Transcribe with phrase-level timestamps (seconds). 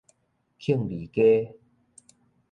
[0.57, 1.55] 慶利街